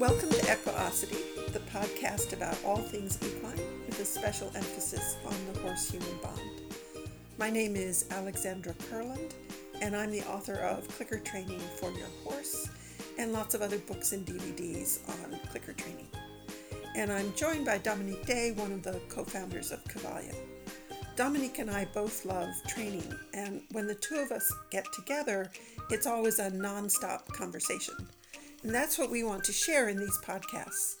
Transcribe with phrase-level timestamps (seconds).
[0.00, 1.18] Welcome to Equiosity,
[1.52, 6.40] the podcast about all things equine with a special emphasis on the horse human bond.
[7.36, 9.34] My name is Alexandra Kurland,
[9.82, 12.70] and I'm the author of Clicker Training for Your Horse
[13.18, 16.08] and lots of other books and DVDs on clicker training.
[16.96, 20.34] And I'm joined by Dominique Day, one of the co founders of Cavalia.
[21.14, 25.50] Dominique and I both love training, and when the two of us get together,
[25.90, 28.08] it's always a non-stop conversation.
[28.62, 30.96] And that's what we want to share in these podcasts.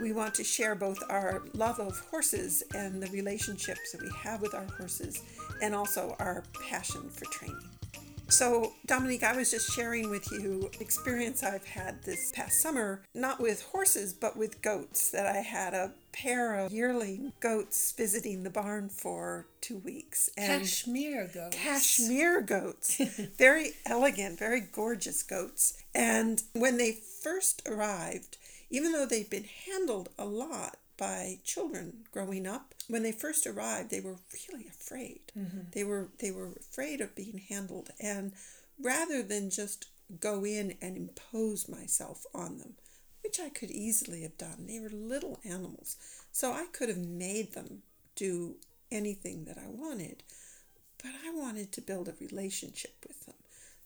[0.00, 4.40] We want to share both our love of horses and the relationships that we have
[4.40, 5.22] with our horses,
[5.62, 7.68] and also our passion for training.
[8.28, 13.40] So, Dominique, I was just sharing with you experience I've had this past summer, not
[13.40, 15.10] with horses, but with goats.
[15.10, 20.30] That I had a pair of yearling goats visiting the barn for two weeks.
[20.36, 21.56] And cashmere goats.
[21.56, 22.96] Cashmere goats.
[23.38, 25.82] very elegant, very gorgeous goats.
[25.94, 28.38] And when they first arrived,
[28.70, 33.90] even though they've been handled a lot by children growing up, when they first arrived,
[33.90, 35.20] they were really afraid.
[35.36, 35.70] Mm-hmm.
[35.72, 38.32] They were they were afraid of being handled, and
[38.80, 39.86] rather than just
[40.20, 42.74] go in and impose myself on them,
[43.22, 45.96] which I could easily have done, they were little animals,
[46.30, 47.82] so I could have made them
[48.14, 48.56] do
[48.92, 50.22] anything that I wanted,
[51.02, 53.34] but I wanted to build a relationship with them.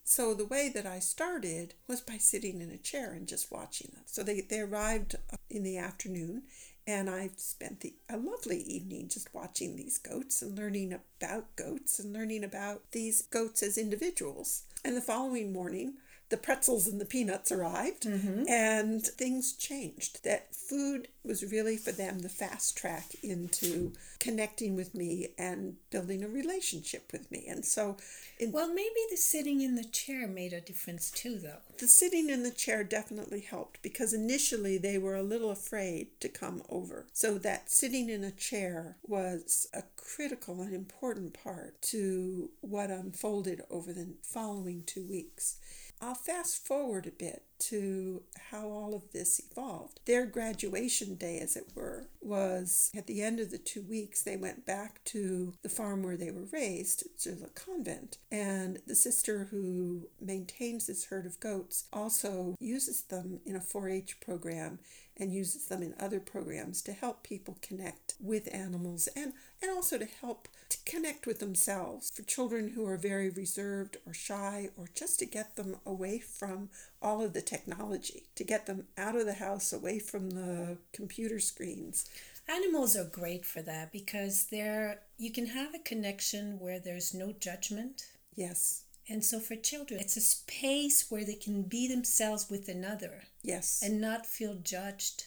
[0.05, 3.91] So the way that I started was by sitting in a chair and just watching
[3.92, 4.05] them.
[4.06, 5.17] So they, they arrived
[5.51, 6.45] in the afternoon
[6.89, 11.98] and I spent the, a lovely evening just watching these goats and learning about goats
[11.98, 14.62] and learning about these goats as individuals.
[14.86, 15.97] And the following morning,
[16.30, 18.44] the pretzels and the peanuts arrived mm-hmm.
[18.48, 20.24] and things changed.
[20.24, 26.22] That food was really for them the fast track into connecting with me and building
[26.22, 27.46] a relationship with me.
[27.48, 27.96] And so,
[28.38, 31.62] in, well, maybe the sitting in the chair made a difference too, though.
[31.78, 36.28] The sitting in the chair definitely helped because initially they were a little afraid to
[36.28, 37.06] come over.
[37.12, 43.62] So, that sitting in a chair was a critical and important part to what unfolded
[43.70, 45.56] over the following two weeks.
[46.01, 50.01] I'll fast forward a bit to how all of this evolved.
[50.07, 54.36] Their graduation day, as it were, was at the end of the two weeks, they
[54.36, 58.18] went back to the farm where they were raised, to the convent.
[58.30, 63.89] And the sister who maintains this herd of goats also uses them in a 4
[63.89, 64.79] H program
[65.18, 69.98] and uses them in other programs to help people connect with animals and, and also
[69.98, 74.89] to help to connect with themselves for children who are very reserved or shy or
[74.95, 76.68] just to get them away from
[77.01, 81.39] all of the technology, to get them out of the house, away from the computer
[81.39, 82.09] screens.
[82.48, 87.33] Animals are great for that because they're you can have a connection where there's no
[87.33, 88.07] judgment.
[88.35, 88.85] Yes.
[89.09, 93.25] And so for children, it's a space where they can be themselves with another.
[93.42, 93.83] Yes.
[93.83, 95.25] And not feel judged.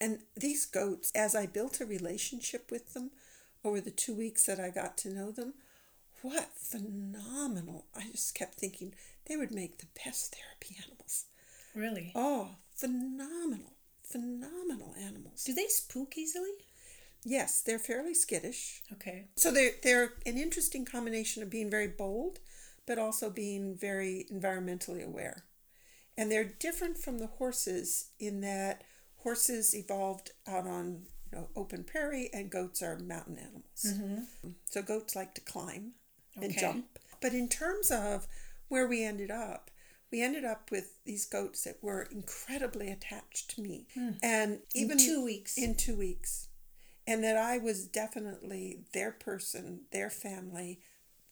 [0.00, 3.10] And these goats, as I built a relationship with them
[3.64, 5.54] over the two weeks that I got to know them,
[6.22, 7.86] what phenomenal.
[7.94, 8.94] I just kept thinking
[9.26, 11.24] they would make the best therapy animals.
[11.74, 12.12] Really?
[12.14, 13.72] Oh, phenomenal.
[14.02, 15.44] Phenomenal animals.
[15.44, 16.50] Do they spook easily?
[17.24, 18.82] Yes, they're fairly skittish.
[18.92, 19.26] Okay.
[19.36, 22.38] So they're, they're an interesting combination of being very bold
[22.86, 25.44] but also being very environmentally aware.
[26.16, 28.82] And they're different from the horses in that
[29.18, 33.84] horses evolved out on you know, open prairie and goats are mountain animals.
[33.84, 34.50] Mm-hmm.
[34.64, 35.92] So goats like to climb
[36.36, 36.60] and okay.
[36.60, 36.86] jump.
[37.20, 38.26] But in terms of
[38.68, 39.70] where we ended up,
[40.10, 43.86] we ended up with these goats that were incredibly attached to me.
[43.96, 44.18] Mm.
[44.22, 45.58] And even in two weeks.
[45.58, 46.48] In two weeks.
[47.06, 50.80] And that I was definitely their person, their family,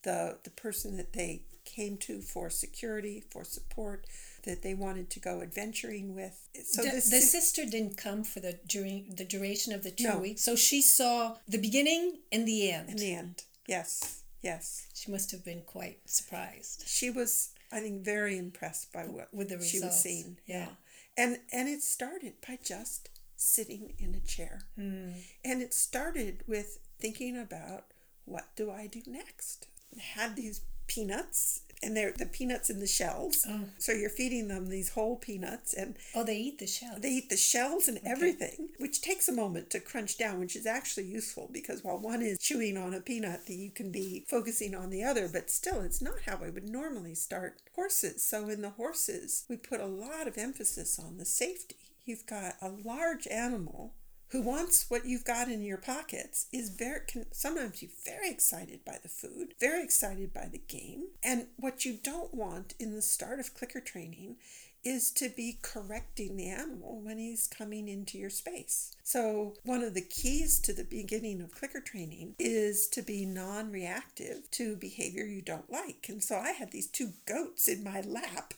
[0.03, 4.07] the the person that they came to for security, for support,
[4.45, 6.49] that they wanted to go adventuring with.
[6.65, 10.05] So the, this, the sister didn't come for the during the duration of the two
[10.05, 10.19] no.
[10.19, 10.43] weeks.
[10.43, 12.91] So she saw the beginning and the end.
[12.91, 14.87] In the end, yes, yes.
[14.95, 16.85] She must have been quite surprised.
[16.87, 19.71] She was, I think, very impressed by what with the results.
[19.71, 20.37] she was seeing.
[20.47, 20.59] Yeah.
[20.59, 25.15] yeah, and and it started by just sitting in a chair, mm.
[25.45, 27.85] and it started with thinking about
[28.25, 29.67] what do I do next
[29.99, 33.47] had these peanuts and they're the peanuts in the shells.
[33.49, 33.61] Oh.
[33.79, 37.01] So you're feeding them these whole peanuts and Oh, they eat the shells.
[37.01, 38.11] They eat the shells and okay.
[38.11, 42.23] everything, which takes a moment to crunch down, which is actually useful because while one
[42.23, 45.81] is chewing on a peanut, that you can be focusing on the other, but still
[45.81, 48.25] it's not how I would normally start horses.
[48.25, 51.77] So in the horses, we put a lot of emphasis on the safety.
[52.05, 53.95] You've got a large animal
[54.35, 58.85] who wants what you've got in your pockets is very can sometimes be very excited
[58.85, 61.05] by the food, very excited by the game.
[61.23, 64.35] And what you don't want in the start of clicker training
[64.83, 68.97] is to be correcting the animal when he's coming into your space.
[69.05, 73.71] So, one of the keys to the beginning of clicker training is to be non
[73.71, 76.07] reactive to behavior you don't like.
[76.09, 78.53] And so, I had these two goats in my lap,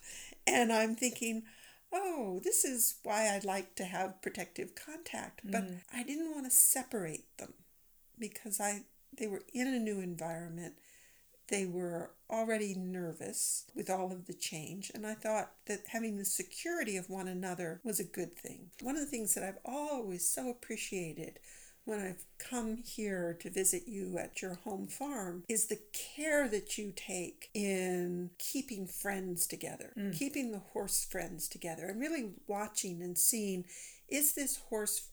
[0.47, 1.43] and I'm thinking,
[1.97, 5.41] oh, this is why I'd like to have protective contact.
[5.45, 5.81] But mm.
[5.93, 7.55] I didn't want to separate them
[8.19, 8.83] because I
[9.17, 10.75] they were in a new environment
[11.49, 16.25] they were already nervous with all of the change, and I thought that having the
[16.25, 18.71] security of one another was a good thing.
[18.83, 21.39] One of the things that I've always so appreciated
[21.87, 26.77] when I've come here to visit you at your home farm is the care that
[26.77, 30.13] you take in keeping friends together, mm.
[30.13, 33.65] keeping the horse friends together, and really watching and seeing
[34.09, 35.11] is this horse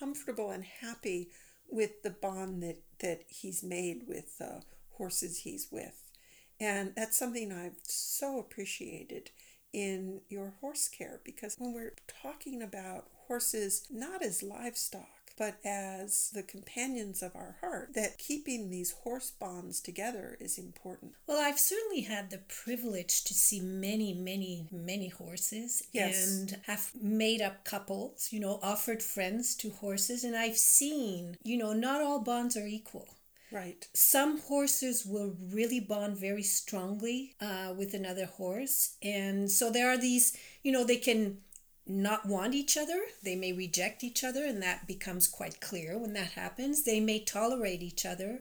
[0.00, 1.30] comfortable and happy
[1.70, 4.60] with the bond that, that he's made with uh,
[4.90, 6.10] horses he's with.
[6.58, 9.30] And that's something I've so appreciated
[9.72, 16.30] in your horse care because when we're talking about horses not as livestock, but as
[16.34, 21.12] the companions of our heart, that keeping these horse bonds together is important.
[21.26, 26.26] Well, I've certainly had the privilege to see many, many, many horses yes.
[26.26, 30.24] and have made up couples, you know, offered friends to horses.
[30.24, 33.08] And I've seen, you know, not all bonds are equal.
[33.52, 33.86] Right.
[33.92, 38.96] Some horses will really bond very strongly uh, with another horse.
[39.02, 41.38] And so there are these, you know, they can
[41.86, 43.00] not want each other.
[43.22, 46.82] They may reject each other, and that becomes quite clear when that happens.
[46.82, 48.40] They may tolerate each other.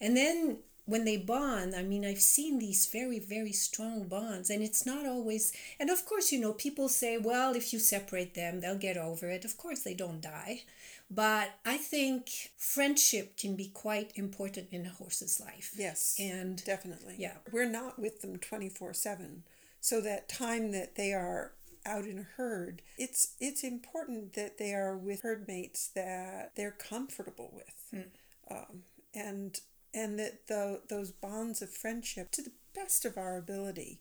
[0.00, 4.62] And then when they bond, I mean, I've seen these very, very strong bonds, and
[4.62, 5.52] it's not always.
[5.78, 9.30] And of course, you know, people say, well, if you separate them, they'll get over
[9.30, 9.44] it.
[9.44, 10.62] Of course, they don't die.
[11.10, 15.72] But I think friendship can be quite important in a horse's life.
[15.76, 16.16] Yes.
[16.18, 17.16] And definitely.
[17.18, 17.36] Yeah.
[17.50, 19.44] We're not with them 24 7.
[19.80, 21.52] So that time that they are
[21.84, 26.70] out in a herd, it's it's important that they are with herd mates that they're
[26.70, 28.54] comfortable with, mm.
[28.54, 28.82] um,
[29.14, 29.60] and
[29.94, 34.00] and that the those bonds of friendship, to the best of our ability,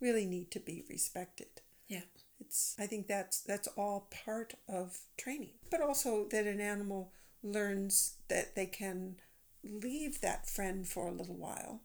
[0.00, 1.60] really need to be respected.
[1.88, 2.02] Yeah.
[2.40, 5.54] It's I think that's that's all part of training.
[5.70, 7.12] But also that an animal
[7.42, 9.16] learns that they can
[9.64, 11.80] leave that friend for a little while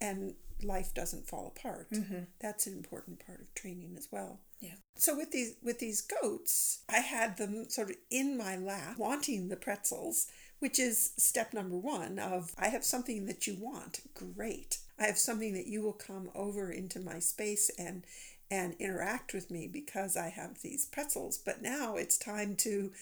[0.00, 1.90] and life doesn't fall apart.
[1.90, 2.24] Mm-hmm.
[2.40, 4.40] That's an important part of training as well.
[4.60, 4.74] Yeah.
[4.96, 9.48] So with these with these goats, I had them sort of in my lap wanting
[9.48, 10.26] the pretzels,
[10.58, 14.00] which is step number 1 of I have something that you want.
[14.14, 14.78] Great.
[14.98, 18.04] I have something that you will come over into my space and
[18.50, 21.38] and interact with me because I have these pretzels.
[21.38, 22.92] But now it's time to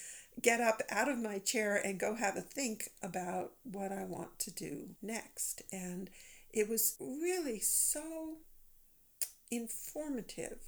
[0.41, 4.39] get up out of my chair and go have a think about what I want
[4.41, 5.63] to do next.
[5.73, 6.11] And
[6.53, 8.37] it was really so
[9.51, 10.61] informative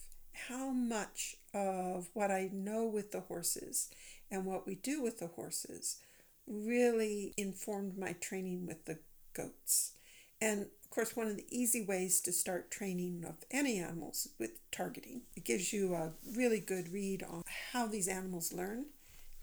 [0.49, 3.89] how much of what I know with the horses
[4.31, 5.99] and what we do with the horses
[6.47, 8.99] really informed my training with the
[9.35, 9.93] goats.
[10.41, 14.59] And of course, one of the easy ways to start training of any animals with
[14.71, 15.23] targeting.
[15.37, 17.43] It gives you a really good read on
[17.73, 18.87] how these animals learn.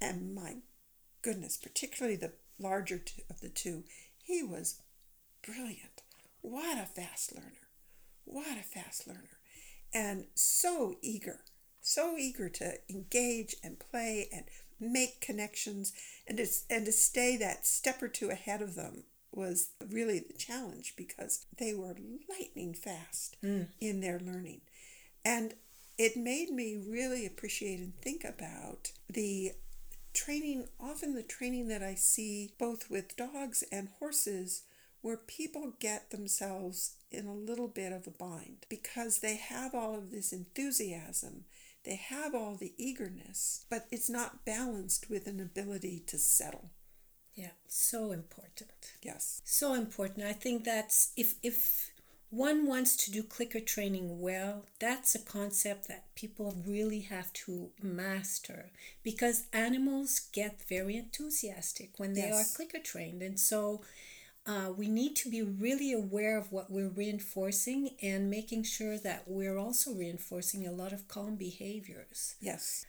[0.02, 0.58] And my
[1.22, 3.84] goodness, particularly the larger of the two,
[4.24, 4.82] he was
[5.46, 6.04] brilliant.
[6.42, 7.70] What a fast learner.
[8.26, 9.37] What a fast learner.
[9.94, 11.42] And so eager,
[11.82, 14.46] so eager to engage and play and
[14.80, 15.94] make connections
[16.28, 20.38] and to, and to stay that step or two ahead of them was really the
[20.38, 21.96] challenge because they were
[22.30, 23.68] lightning fast mm.
[23.80, 24.62] in their learning.
[25.24, 25.54] And
[25.98, 29.54] it made me really appreciate and think about the
[30.14, 34.64] training, often the training that I see both with dogs and horses,
[35.02, 39.96] where people get themselves in a little bit of a bind because they have all
[39.96, 41.46] of this enthusiasm.
[41.84, 46.72] They have all the eagerness, but it's not balanced with an ability to settle.
[47.34, 48.72] Yeah, so important.
[49.02, 49.42] Yes.
[49.46, 50.26] So important.
[50.26, 51.92] I think that's if if
[52.30, 57.70] one wants to do clicker training well, that's a concept that people really have to
[57.82, 58.72] master
[59.02, 62.54] because animals get very enthusiastic when they yes.
[62.54, 63.22] are clicker trained.
[63.22, 63.82] And so
[64.48, 69.24] uh, we need to be really aware of what we're reinforcing and making sure that
[69.28, 72.36] we're also reinforcing a lot of calm behaviors.
[72.40, 72.86] Yes.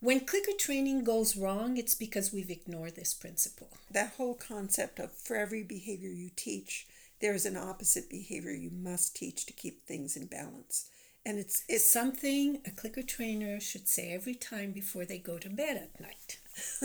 [0.00, 3.68] When clicker training goes wrong, it's because we've ignored this principle.
[3.90, 6.86] That whole concept of for every behavior you teach,
[7.20, 10.90] there's an opposite behavior you must teach to keep things in balance.
[11.26, 15.48] And it's it's something a clicker trainer should say every time before they go to
[15.48, 16.38] bed at night.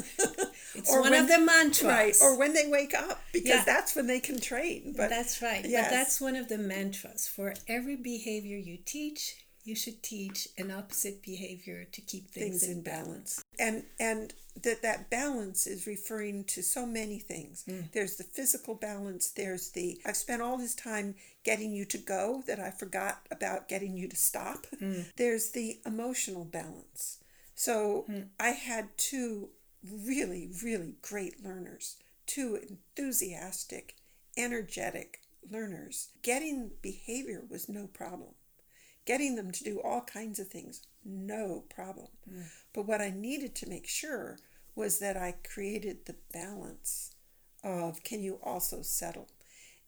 [0.75, 1.83] it's or one when, of the mantras.
[1.83, 3.63] Right, or when they wake up, because yeah.
[3.65, 4.93] that's when they can train.
[4.95, 5.65] But that's right.
[5.65, 5.85] Yes.
[5.85, 7.27] But that's one of the mantras.
[7.27, 12.69] For every behavior you teach, you should teach an opposite behavior to keep things, things
[12.69, 13.43] in balance.
[13.57, 17.63] And and that that balance is referring to so many things.
[17.65, 17.81] Hmm.
[17.93, 22.43] There's the physical balance, there's the I've spent all this time getting you to go
[22.47, 24.65] that I forgot about getting you to stop.
[24.79, 25.01] Hmm.
[25.17, 27.19] There's the emotional balance.
[27.55, 28.21] So hmm.
[28.39, 29.49] I had two
[29.83, 33.95] really really great learners, two enthusiastic,
[34.37, 36.09] energetic learners.
[36.21, 38.29] Getting behavior was no problem
[39.09, 42.09] getting them to do all kinds of things, no problem.
[42.29, 42.41] Hmm.
[42.75, 44.37] But what I needed to make sure
[44.75, 47.15] was that I created the balance
[47.63, 49.27] of can you also settle?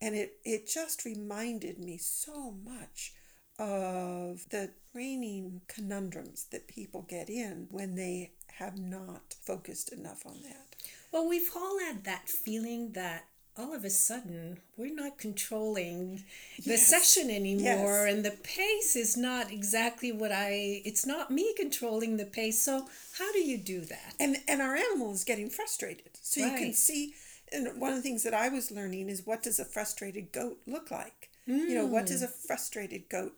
[0.02, 3.14] And it, it just reminded me so much
[3.60, 10.42] of the training conundrums that people get in when they have not focused enough on
[10.42, 10.76] that.
[11.12, 13.26] Well, we've all had that feeling that
[13.58, 16.24] all of a sudden we're not controlling
[16.64, 16.88] the Yes.
[16.88, 18.14] session anymore Yes.
[18.14, 22.60] and the pace is not exactly what I it's not me controlling the pace.
[22.62, 24.14] So how do you do that?
[24.20, 27.14] and and our animal is getting frustrated so you can see
[27.52, 30.58] and one of the things that i was learning is what does a frustrated goat
[30.66, 32.26] look like you know what does mm.
[32.26, 33.34] a frustrated goat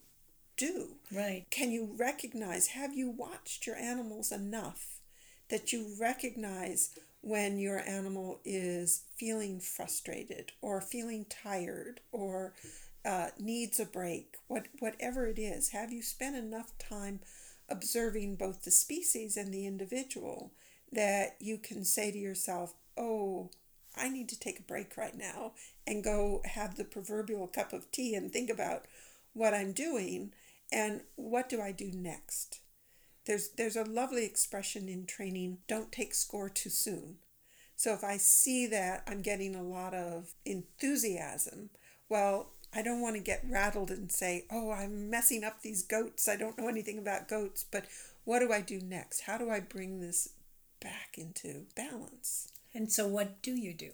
[0.57, 1.45] do Right.
[1.49, 4.99] can you recognize have you watched your animals enough
[5.49, 6.91] that you recognize
[7.23, 12.53] when your animal is feeling frustrated or feeling tired or
[13.05, 17.21] uh, needs a break what whatever it is have you spent enough time
[17.69, 20.51] observing both the species and the individual
[20.91, 23.49] that you can say to yourself oh
[23.95, 25.53] i need to take a break right now
[25.87, 28.85] and go have the proverbial cup of tea and think about
[29.31, 30.33] what i'm doing
[30.73, 32.59] and what do i do next
[33.25, 37.17] there's there's a lovely expression in training don't take score too soon.
[37.75, 41.69] So if i see that i'm getting a lot of enthusiasm.
[42.09, 46.27] Well i don't want to get rattled and say oh i'm messing up these goats.
[46.27, 47.65] I don't know anything about goats.
[47.69, 47.85] But
[48.25, 49.21] what do i do next?
[49.21, 50.29] How do i bring this
[50.81, 52.51] back into balance?
[52.73, 53.91] And so what do you do?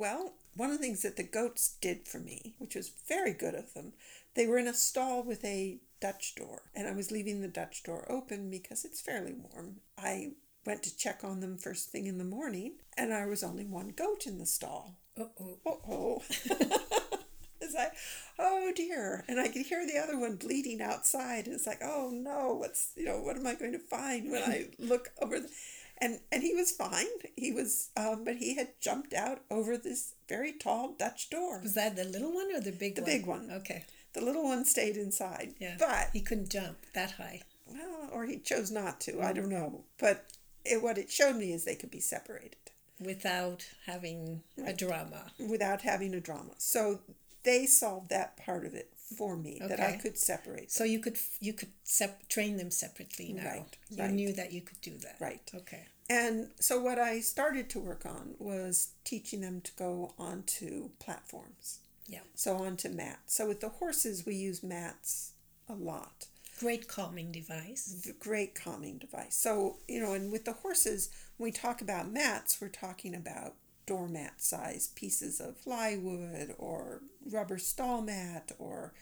[0.00, 3.54] well, one of the things that the goats did for me, which was very good
[3.54, 3.92] of them,
[4.40, 7.82] they were in a stall with a Dutch door, and I was leaving the Dutch
[7.82, 9.80] door open because it's fairly warm.
[9.98, 10.30] I
[10.64, 13.90] went to check on them first thing in the morning, and there was only one
[13.90, 14.96] goat in the stall.
[15.20, 15.58] Uh-oh.
[15.66, 16.22] Oh, oh.
[17.60, 17.92] it's like,
[18.38, 19.26] oh dear.
[19.28, 21.44] And I could hear the other one bleeding outside.
[21.44, 24.42] And it's like, oh no, what's, you know, what am I going to find when
[24.42, 25.50] I look over the.
[25.98, 27.04] And, and he was fine.
[27.36, 31.60] He was, um, but he had jumped out over this very tall Dutch door.
[31.62, 33.10] Was that the little one or the big The one?
[33.10, 33.50] The big one.
[33.50, 33.84] Okay.
[34.12, 35.54] The little one stayed inside.
[35.58, 35.76] Yeah.
[35.78, 37.42] But he couldn't jump that high.
[37.66, 39.20] well, or he chose not to.
[39.22, 39.36] I mm.
[39.36, 39.84] don't know.
[39.98, 40.26] But
[40.64, 42.56] it, what it showed me is they could be separated.
[43.00, 45.32] without having a drama.
[45.38, 46.52] without having a drama.
[46.58, 47.00] So
[47.44, 50.70] they solved that part of it for me that I could separate.
[50.70, 53.44] So you could you could sep- train them separately now.
[53.44, 54.10] Right, You right.
[54.12, 55.16] knew that you could do that.
[55.20, 55.50] Right.
[55.54, 55.86] Okay.
[56.08, 61.78] And so what I started to work on was teaching them to go onto platforms.
[62.10, 62.20] Yeah.
[62.34, 63.36] So on to mats.
[63.36, 65.32] So with the horses we use mats
[65.68, 66.26] a lot.
[66.58, 68.10] Great calming device.
[68.18, 69.36] Great calming device.
[69.36, 73.54] So, you know, and with the horses, when we talk about mats, we're talking about
[73.86, 77.00] doormat size pieces of plywood or
[77.30, 78.92] rubber stall mat or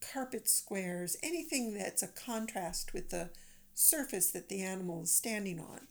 [0.00, 3.30] carpet squares, anything that's a contrast with the
[3.74, 5.88] surface that the animal is standing on.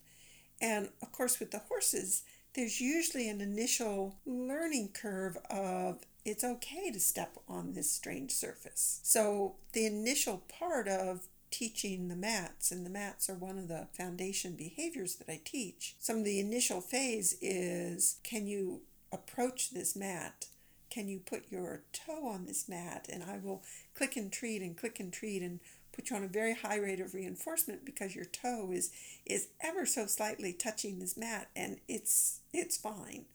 [0.62, 2.24] And of course, with the horses,
[2.54, 9.00] there's usually an initial learning curve of it's okay to step on this strange surface.
[9.04, 13.88] So, the initial part of teaching the mats, and the mats are one of the
[13.94, 15.96] foundation behaviors that I teach.
[16.00, 20.46] Some of the initial phase is can you approach this mat?
[20.90, 23.08] Can you put your toe on this mat?
[23.12, 23.64] And I will
[23.94, 25.60] click and treat and click and treat and
[25.94, 28.92] put you on a very high rate of reinforcement because your toe is
[29.26, 33.26] is ever so slightly touching this mat and it's it's fine.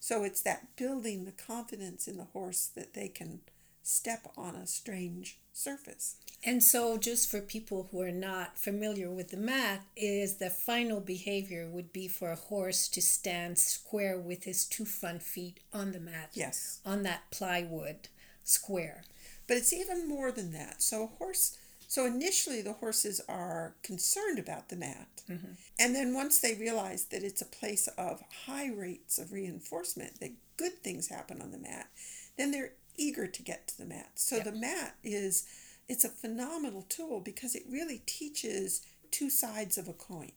[0.00, 3.40] So it's that building the confidence in the horse that they can
[3.82, 6.16] step on a strange surface.
[6.44, 11.00] And so, just for people who are not familiar with the mat, is the final
[11.00, 15.92] behavior would be for a horse to stand square with his two front feet on
[15.92, 16.80] the mat, Yes.
[16.84, 18.08] on that plywood
[18.44, 19.02] square.
[19.46, 20.82] But it's even more than that.
[20.82, 21.56] So a horse
[21.96, 25.22] so initially the horses are concerned about the mat.
[25.30, 25.52] Mm-hmm.
[25.78, 30.32] And then once they realize that it's a place of high rates of reinforcement, that
[30.58, 31.88] good things happen on the mat,
[32.36, 34.10] then they're eager to get to the mat.
[34.16, 35.48] So the mat is
[35.88, 40.32] it's a phenomenal tool because it really teaches two sides of a coin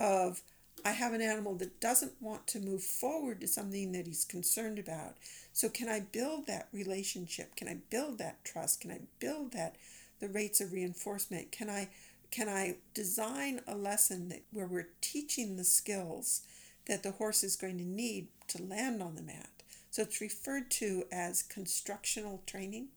[0.00, 0.40] of
[0.82, 4.78] I have an animal that doesn't want to move forward to something that he's concerned
[4.78, 5.16] about.
[5.52, 7.54] So, can I build that relationship?
[7.54, 8.80] Can I build that trust?
[8.80, 9.76] Can I build that
[10.20, 11.52] the rates of reinforcement?
[11.52, 11.88] Can I
[12.30, 16.42] can I design a lesson that where we're teaching the skills
[16.86, 19.50] that the horse is going to need to land on the mat?
[19.90, 22.88] So it's referred to as constructional training.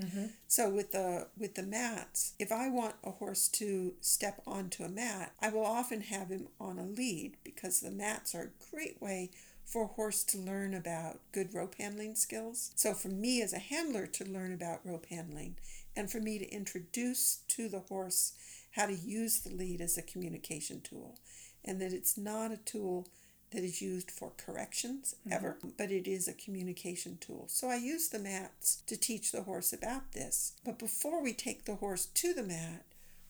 [0.00, 0.26] Mm-hmm.
[0.48, 4.88] So with the with the mats, if I want a horse to step onto a
[4.88, 9.00] mat, I will often have him on a lead because the mats are a great
[9.00, 9.30] way
[9.64, 12.72] for a horse to learn about good rope handling skills.
[12.74, 15.56] So for me as a handler to learn about rope handling
[15.96, 18.34] and for me to introduce to the horse
[18.72, 21.18] how to use the lead as a communication tool
[21.64, 23.08] and that it's not a tool
[23.52, 25.32] that is used for corrections mm-hmm.
[25.32, 27.46] ever, but it is a communication tool.
[27.48, 30.54] So I use the mats to teach the horse about this.
[30.64, 32.84] But before we take the horse to the mat,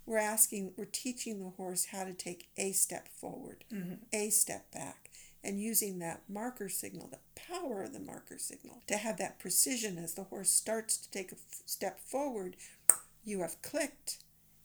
[0.07, 3.95] we're asking, we're teaching the horse how to take a step forward, mm-hmm.
[4.13, 5.04] a step back,
[5.45, 9.99] and using that marker signal, the power of the marker signal, to have that precision
[9.99, 12.57] as the horse starts to take a f- step forward,
[13.25, 14.19] you have clicked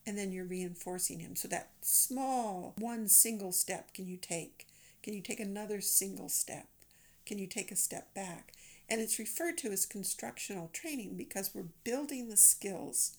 [0.06, 1.36] and then you're reinforcing him.
[1.36, 4.68] So that small one single step can you take?
[5.04, 6.68] Can you take another single step?
[7.26, 8.54] Can you take a step back?
[8.90, 13.18] And it's referred to as constructional training because we're building the skills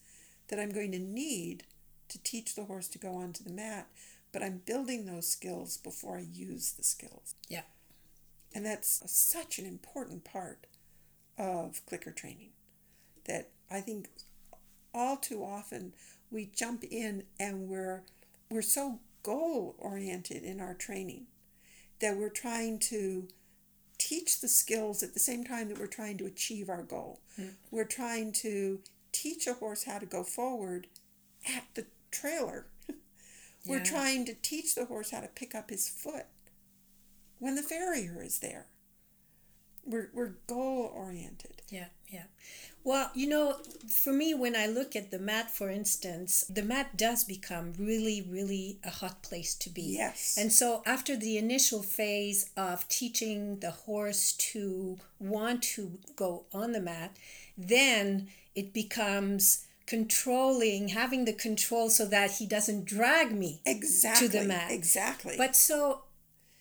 [0.49, 1.65] that I'm going to need
[2.09, 3.87] to teach the horse to go onto the mat,
[4.33, 7.35] but I'm building those skills before I use the skills.
[7.49, 7.63] Yeah.
[8.55, 10.67] And that's such an important part
[11.39, 12.51] of clicker training
[13.27, 14.09] that I think
[14.93, 15.95] all too often
[16.31, 18.03] we jump in and we're
[18.51, 21.27] we're so goal oriented in our training
[22.01, 23.29] that we're trying to
[23.99, 27.21] teach the skills at the same time that we're trying to achieve our goal.
[27.39, 27.53] Mm.
[27.71, 28.81] We're trying to
[29.13, 30.87] teach a horse how to go forward
[31.47, 32.67] at the trailer.
[33.67, 36.27] We're trying to teach the horse how to pick up his foot
[37.39, 38.67] when the farrier is there.
[39.85, 41.63] We're, we're goal oriented.
[41.71, 42.25] Yeah, yeah.
[42.85, 43.57] Well, you know,
[43.89, 48.23] for me, when I look at the mat, for instance, the mat does become really,
[48.23, 49.97] really a hot place to be.
[49.99, 50.37] Yes.
[50.39, 56.73] And so, after the initial phase of teaching the horse to want to go on
[56.73, 57.17] the mat,
[57.57, 64.47] then it becomes controlling, having the control so that he doesn't drag me Exactly.
[64.47, 64.71] mat.
[64.71, 65.35] Exactly.
[65.37, 66.03] But so,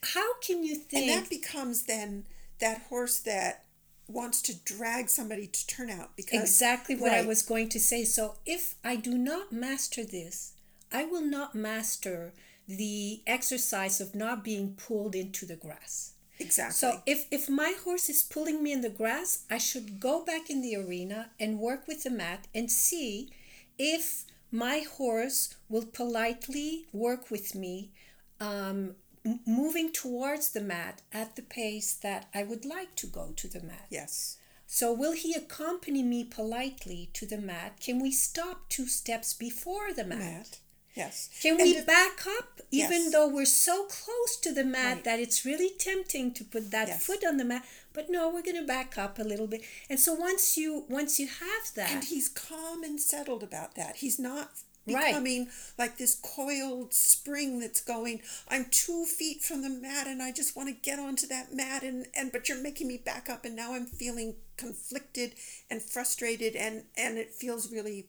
[0.01, 2.25] how can you think and that becomes then
[2.59, 3.65] that horse that
[4.07, 8.03] wants to drag somebody to turn out because Exactly what I was going to say.
[8.03, 10.53] So if I do not master this,
[10.91, 12.33] I will not master
[12.67, 16.13] the exercise of not being pulled into the grass.
[16.39, 20.23] Exactly So if if my horse is pulling me in the grass, I should go
[20.23, 23.31] back in the arena and work with the mat and see
[23.77, 27.91] if my horse will politely work with me
[28.39, 33.33] um, m- moving towards the mat at the pace that I would like to go
[33.35, 33.87] to the mat.
[33.89, 37.79] yes So, will he accompany me politely to the mat?
[37.79, 40.19] Can we stop two steps before the mat?
[40.19, 40.59] Matt
[41.01, 43.11] yes Can And we if- back up even Yes.
[43.13, 45.03] though we're so close to the mat Right.
[45.07, 47.03] that it's really tempting to put that Yes.
[47.07, 47.63] foot on the mat?
[47.97, 49.61] But no, we're going to back up a little bit.
[49.89, 53.93] And so once you once you have that, and he's calm and settled about that
[54.03, 54.47] he's not
[54.87, 55.07] Right.
[55.07, 55.41] becoming
[55.81, 58.17] like this coiled spring that's going
[58.53, 61.81] i'm two feet from the mat and i just want to get onto that mat
[61.89, 64.29] and and but you're making me back up and now i'm feeling
[64.63, 65.29] conflicted
[65.69, 67.99] and frustrated and and it feels really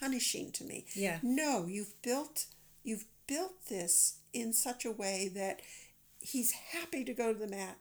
[0.00, 0.86] punishing to me.
[0.94, 1.18] Yeah.
[1.22, 2.46] no you've built
[2.82, 5.60] you've built this in such a way that
[6.20, 7.78] he's happy to go to the mat.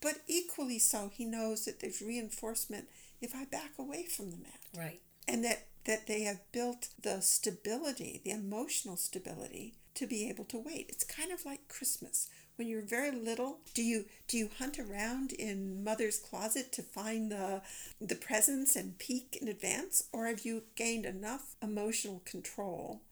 [0.00, 2.88] But equally so he knows that there's reinforcement
[3.20, 4.60] if i back away from the mat.
[4.76, 5.00] Right.
[5.28, 10.58] and that that they have built the stability the emotional stability to be able to
[10.58, 10.86] wait.
[10.88, 12.28] It's kind of like christmas
[12.62, 17.32] when you're very little do you do you hunt around in mother's closet to find
[17.32, 17.60] the
[18.00, 20.04] the presents and peek in advance?
[20.12, 23.02] Or have you gained enough emotional control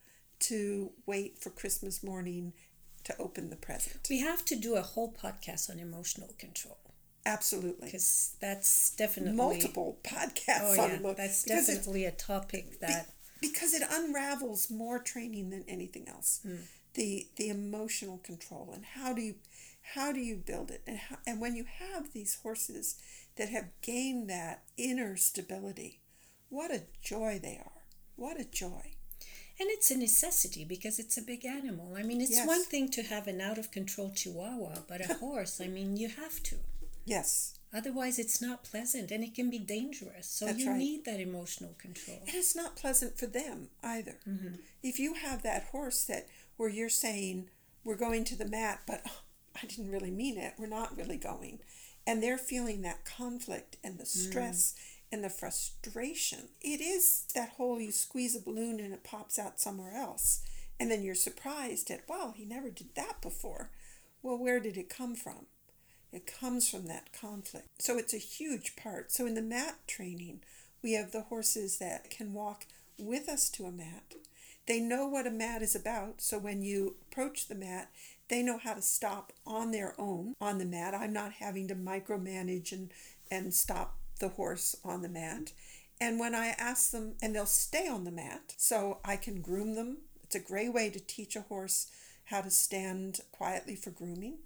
[0.50, 2.52] to wait for christmas morning
[3.02, 4.06] to open the present?
[4.08, 6.78] We have to do a whole podcast on emotional control.
[7.26, 7.86] Absolutely.
[7.86, 13.08] Because that's definitely multiple podcasts Oh on yeah, emo- that's it- definitely a topic that
[13.40, 16.56] because it unravels more training than anything else hmm.
[16.94, 19.34] The the emotional control and how do you
[19.94, 22.96] how do you build it and how, and when you have these horses
[23.36, 26.00] that have gained that inner stability
[26.48, 27.82] what a joy they are
[28.16, 28.92] what a joy
[29.60, 31.94] And it's a necessity because it's a big animal.
[31.94, 32.46] I mean, it's Yes.
[32.46, 36.08] one thing to have an out of control chihuahua, but a horse, I mean, you
[36.08, 36.56] have to.
[37.04, 40.26] yes Otherwise, it's not pleasant and it can be dangerous.
[40.26, 40.78] So That's you right.
[40.78, 42.18] need that emotional control.
[42.26, 44.54] and it's not pleasant for them either mm-hmm.
[44.82, 46.26] if you have that horse that
[46.60, 47.48] where you're saying
[47.84, 49.20] we're going to the mat but oh,
[49.62, 51.58] i didn't really mean it we're not really going
[52.06, 55.12] and they're feeling that conflict and the stress mm.
[55.12, 56.48] and the frustration.
[56.60, 60.40] It is that whole you squeeze a balloon and it pops out somewhere else.
[60.78, 63.70] And then you're surprised at, wow, he never did that before.
[64.22, 65.46] Well, where did it come from?
[66.12, 67.68] It comes from that conflict.
[67.78, 69.12] So it's a huge part.
[69.12, 70.40] So in the mat training,
[70.82, 72.66] we have the horses that can walk
[72.98, 74.14] with us to a mat.
[74.70, 76.20] They know what a mat is about.
[76.20, 77.90] So when you approach the mat,
[78.28, 80.94] they know how to stop on their own on the mat.
[80.94, 82.92] I'm not having to micromanage and,
[83.32, 85.50] and stop the horse on the mat.
[86.00, 89.74] And when I ask them, and they'll stay on the mat, so I can groom
[89.74, 90.02] them.
[90.22, 91.90] It's a great way to teach a horse
[92.26, 94.38] how to stand quietly for grooming.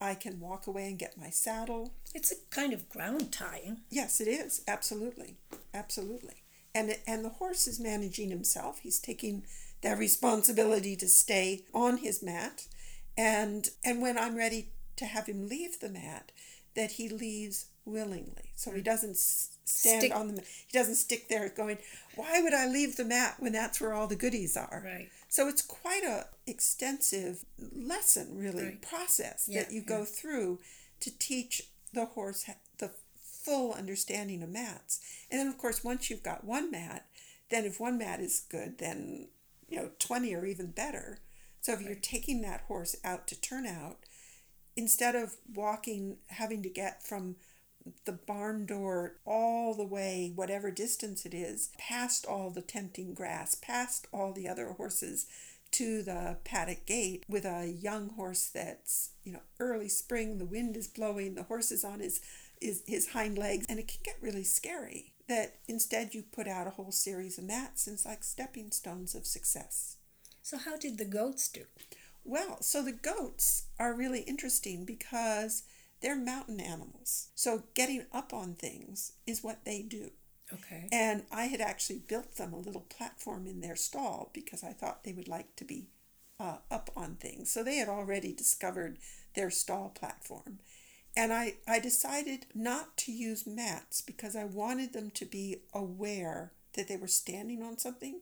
[0.00, 1.92] I can walk away and get my saddle.
[2.14, 3.78] It's a kind of ground tying.
[3.90, 4.62] Yes, it is.
[4.68, 5.38] Absolutely.
[5.74, 6.44] Absolutely.
[6.76, 8.80] And and the horse is managing himself.
[8.80, 9.44] He's taking
[9.80, 12.66] that responsibility to stay on his mat.
[13.16, 16.32] And and when I'm ready to have him leave the mat,
[16.74, 18.50] that he leaves willingly.
[18.56, 20.14] So he doesn't stand stick.
[20.14, 20.44] on the mat.
[20.66, 21.78] he doesn't stick there going,
[22.14, 25.08] "Why would I leave the mat when that's where all the goodies are?" Right.
[25.28, 28.82] So it's quite a extensive lesson, really, right.
[28.82, 29.96] process yeah, that you yeah.
[29.96, 30.60] go through
[31.00, 31.62] to teach
[31.92, 32.44] the horse
[33.46, 35.00] full understanding of mats.
[35.30, 37.06] And then, of course, once you've got one mat,
[37.48, 39.28] then if one mat is good, then
[39.68, 41.20] you know twenty or even better.
[41.60, 43.98] So if you're taking that horse out to turn out,
[44.76, 47.36] instead of walking, having to get from
[48.04, 53.54] the barn door all the way, whatever distance it is, past all the tempting grass,
[53.54, 55.26] past all the other horses
[55.72, 60.76] to the paddock gate with a young horse that's, you know, early spring, the wind
[60.76, 62.20] is blowing, the horse is on his,
[62.60, 65.12] his, his hind legs, and it can get really scary.
[65.28, 69.14] That instead you put out a whole series of mats and it's like stepping stones
[69.14, 69.96] of success.
[70.40, 71.62] So, how did the goats do?
[72.24, 75.64] Well, so the goats are really interesting because
[76.00, 77.28] they're mountain animals.
[77.34, 80.10] So getting up on things is what they do.
[80.52, 80.88] Okay.
[80.92, 85.04] And I had actually built them a little platform in their stall because I thought
[85.04, 85.88] they would like to be
[86.38, 87.50] uh, up on things.
[87.50, 88.98] So they had already discovered
[89.34, 90.58] their stall platform.
[91.16, 96.52] And I, I decided not to use mats because I wanted them to be aware
[96.74, 98.20] that they were standing on something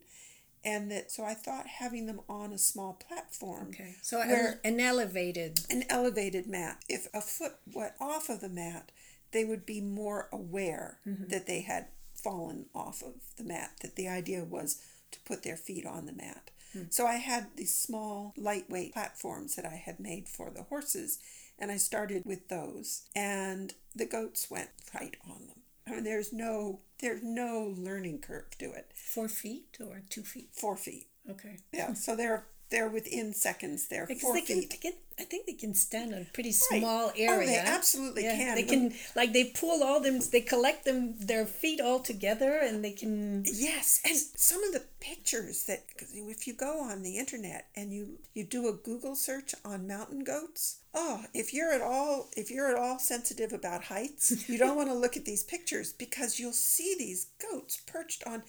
[0.65, 3.69] and that so I thought having them on a small platform.
[3.71, 3.97] Okay.
[4.03, 6.83] So where, an elevated an elevated mat.
[6.89, 8.91] If a foot went off of the mat,
[9.33, 11.29] they would be more aware mm-hmm.
[11.29, 13.73] that they had fallen off of the mat.
[13.83, 14.81] That the idea was
[15.11, 16.51] to put their feet on the mat.
[16.77, 16.93] Mm.
[16.93, 21.19] So I had these small, lightweight platforms that I had made for the horses,
[21.59, 25.63] and I started with those, and the goats went right on them.
[25.87, 28.91] I mean, there's no there's no learning curve to it.
[28.95, 30.51] Four feet or two feet?
[30.53, 31.09] Four feet.
[31.31, 31.59] Okay.
[31.73, 31.95] Yeah.
[31.95, 33.89] So they're they're within seconds.
[33.89, 34.71] They're because four they feet.
[34.71, 37.19] Can, can, I think they can stand on a pretty small right.
[37.19, 37.43] area.
[37.43, 38.55] Oh, they absolutely yeah, can.
[38.57, 40.21] They can like they pull all them.
[40.33, 43.45] They collect them their feet all together, and they can.
[43.47, 48.19] Yes, and some of the pictures that if you go on the internet and you
[48.33, 50.81] you do a Google search on mountain goats.
[50.97, 54.89] Oh, if you're at all if you're at all sensitive about heights, you don't want
[54.89, 58.43] to look at these pictures because you'll see these goats perched on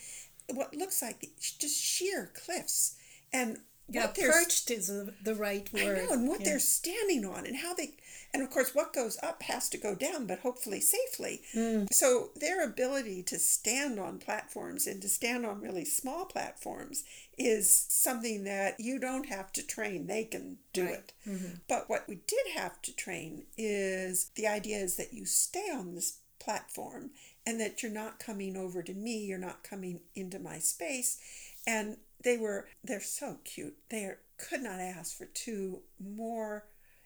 [0.53, 2.95] what looks like just sheer cliffs
[3.33, 3.57] and
[3.89, 5.99] yeah, perched is the right word.
[5.99, 6.49] I know, and what yeah.
[6.49, 7.93] they're standing on, and how they,
[8.33, 11.41] and of course, what goes up has to go down, but hopefully safely.
[11.53, 11.87] Mm.
[11.91, 17.03] So their ability to stand on platforms and to stand on really small platforms
[17.37, 20.93] is something that you don't have to train; they can do right.
[20.93, 21.13] it.
[21.27, 21.53] Mm-hmm.
[21.67, 25.93] But what we did have to train is the idea is that you stay on
[25.93, 27.11] this platform
[27.45, 31.19] and that you're not coming over to me, you're not coming into my space,
[31.67, 33.77] and they were they're so cute.
[33.89, 36.65] They are, could not ask for two more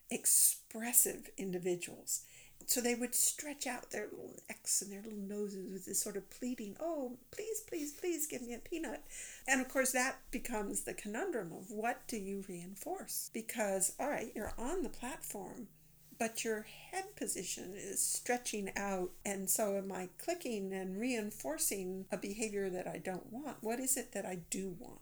[0.09, 2.21] expressive individuals.
[2.65, 6.17] So they would stretch out their little necks and their little noses with this sort
[6.17, 9.03] of pleading, oh, please, please, please give me a peanut.
[9.47, 13.31] And of course, that becomes the conundrum of what do you reinforce?
[13.33, 15.67] Because, all right, you're on the platform,
[16.19, 19.11] but your head position is stretching out.
[19.25, 23.57] And so, am I clicking and reinforcing a behavior that I don't want?
[23.61, 24.99] What is it that I do want?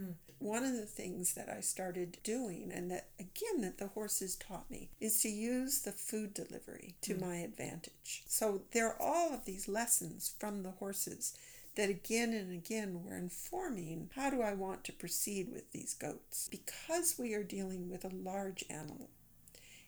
[0.00, 0.14] Mm.
[0.38, 4.70] One of the things that I started doing, and that again, that the horses taught
[4.70, 7.20] me, is to use the food delivery to mm.
[7.20, 8.22] my advantage.
[8.26, 11.36] So there are all of these lessons from the horses
[11.76, 16.48] that again and again were informing how do I want to proceed with these goats.
[16.50, 19.10] Because we are dealing with a large animal,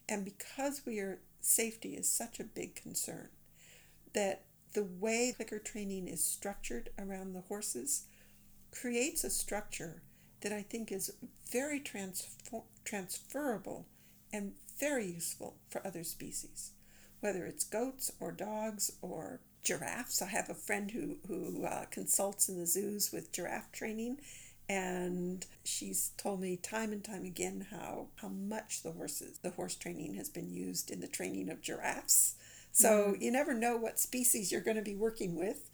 [0.08, 3.28] and because we are safety is such a big concern,
[4.14, 4.44] that
[4.74, 8.04] the way clicker training is structured around the horses
[8.70, 10.02] creates a structure
[10.40, 11.12] that I think is
[11.50, 13.87] very transfer- transferable
[14.33, 16.72] and very useful for other species,
[17.20, 20.22] whether it's goats or dogs or giraffes.
[20.22, 24.18] I have a friend who who uh, consults in the zoos with giraffe training,
[24.68, 29.74] and she's told me time and time again how how much the horses the horse
[29.74, 32.35] training has been used in the training of giraffes.
[32.72, 33.20] So mm.
[33.20, 35.68] you never know what species you're going to be working with.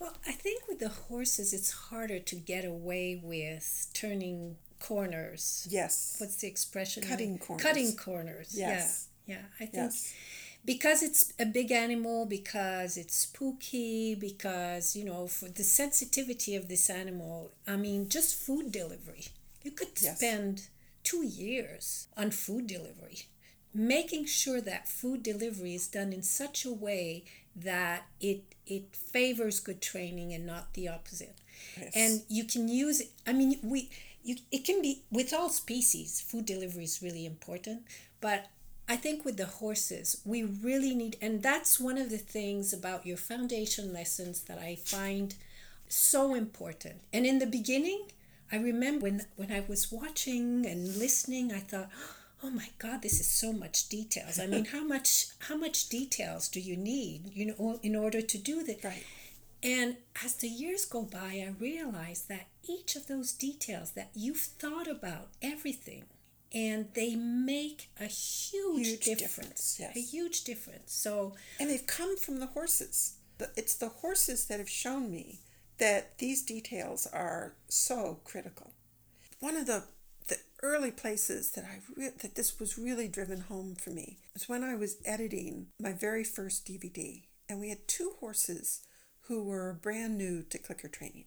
[0.00, 5.68] Well, I think with the horses, it's harder to get away with turning corners.
[5.70, 6.16] Yes.
[6.18, 7.02] What's the expression?
[7.02, 7.62] Cutting corners.
[7.62, 8.54] Cutting corners.
[8.56, 9.08] Yes.
[9.26, 9.34] Yeah.
[9.34, 9.42] Yeah.
[9.60, 10.14] I think yes.
[10.64, 16.68] because it's a big animal, because it's spooky, because, you know, for the sensitivity of
[16.68, 19.26] this animal, I mean, just food delivery.
[19.62, 20.16] You could yes.
[20.16, 20.68] spend
[21.04, 23.26] two years on food delivery,
[23.74, 27.24] making sure that food delivery is done in such a way
[27.56, 31.36] that it it favors good training and not the opposite.
[31.78, 31.92] Yes.
[31.94, 33.90] And you can use I mean we
[34.22, 37.82] you it can be with all species food delivery is really important
[38.20, 38.46] but
[38.88, 43.06] i think with the horses we really need and that's one of the things about
[43.06, 45.34] your foundation lessons that i find
[45.88, 48.02] so important and in the beginning
[48.52, 53.02] i remember when when i was watching and listening i thought oh Oh my god
[53.02, 57.30] this is so much details i mean how much how much details do you need
[57.34, 59.04] you know in order to do that right
[59.62, 64.38] and as the years go by, I realize that each of those details that you've
[64.38, 66.04] thought about everything,
[66.52, 69.76] and they make a huge, huge difference.
[69.76, 69.96] difference yes.
[69.96, 70.92] A huge difference.
[70.92, 73.16] So, and they've come from the horses.
[73.56, 75.40] It's the horses that have shown me
[75.78, 78.72] that these details are so critical.
[79.40, 79.84] One of the
[80.62, 84.62] early places that I re- that this was really driven home for me was when
[84.62, 88.80] I was editing my very first DVD, and we had two horses
[89.22, 91.26] who were brand new to clicker training.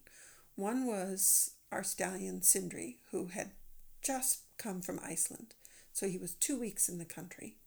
[0.55, 3.51] One was our stallion Sindri, who had
[4.01, 5.55] just come from Iceland,
[5.91, 7.57] so he was two weeks in the country,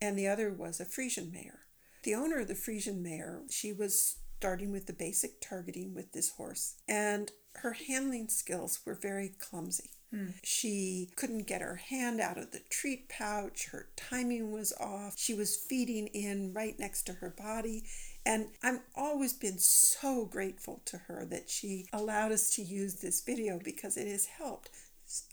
[0.00, 1.60] and the other was a Frisian mare.
[2.02, 6.30] The owner of the Frisian mare, she was starting with the basic targeting with this
[6.30, 9.90] horse, and her handling skills were very clumsy.
[10.14, 10.34] Mm.
[10.42, 13.68] She couldn't get her hand out of the treat pouch.
[13.72, 15.14] Her timing was off.
[15.16, 17.84] She was feeding in right next to her body.
[18.26, 23.22] And I've always been so grateful to her that she allowed us to use this
[23.22, 24.70] video because it has helped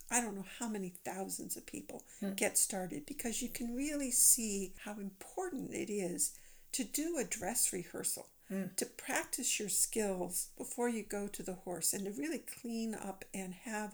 [0.10, 2.36] I don't know how many thousands of people mm.
[2.36, 6.34] get started because you can really see how important it is
[6.74, 8.76] to do a dress rehearsal, mm.
[8.76, 13.26] to practice your skills before you go to the horse, and to really clean up
[13.34, 13.94] and have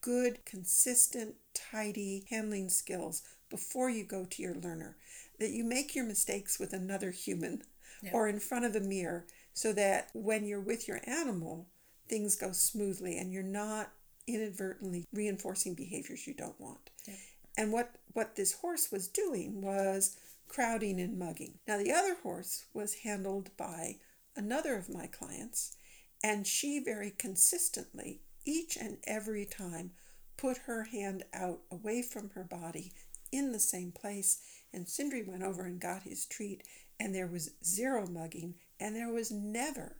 [0.00, 4.96] good, consistent, tidy handling skills before you go to your learner.
[5.38, 7.62] That you make your mistakes with another human
[8.02, 8.10] yeah.
[8.12, 11.66] or in front of the mirror so that when you're with your animal,
[12.08, 13.90] things go smoothly and you're not
[14.26, 16.90] inadvertently reinforcing behaviors you don't want.
[17.06, 17.14] Yeah.
[17.56, 20.16] And what, what this horse was doing was
[20.48, 21.54] crowding and mugging.
[21.66, 23.96] Now, the other horse was handled by
[24.36, 25.76] another of my clients,
[26.22, 29.92] and she very consistently, each and every time,
[30.36, 32.92] put her hand out away from her body
[33.32, 34.40] in the same place.
[34.72, 36.62] And Sindri went over and got his treat
[37.00, 39.96] and there was zero mugging, and there was never,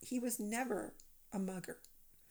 [0.00, 0.94] he was never
[1.32, 1.78] a mugger.